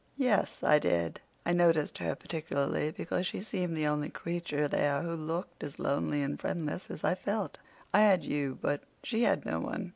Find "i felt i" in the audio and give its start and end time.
7.03-8.01